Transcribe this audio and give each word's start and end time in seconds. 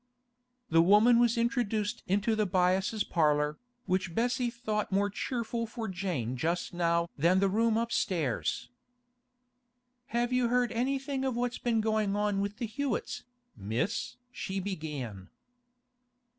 The 0.71 0.81
woman 0.81 1.19
was 1.19 1.37
introduced 1.37 2.01
to 2.07 2.35
the 2.35 2.47
Byasses' 2.47 3.03
parlour, 3.07 3.59
which 3.85 4.15
Bessie 4.15 4.49
thought 4.49 4.91
more 4.91 5.11
cheerful 5.11 5.67
for 5.67 5.87
Jane 5.87 6.35
just 6.35 6.73
now 6.73 7.07
than 7.19 7.39
the 7.39 7.47
room 7.47 7.77
upstairs. 7.77 8.69
'Have 10.07 10.33
you 10.33 10.47
heard 10.47 10.71
anything 10.71 11.23
of 11.23 11.35
what's 11.35 11.59
been 11.59 11.81
goin' 11.81 12.15
on 12.15 12.41
with 12.41 12.57
the 12.57 12.65
Hewetts, 12.65 13.25
Miss?' 13.55 14.15
she 14.31 14.59
began. 14.59 15.29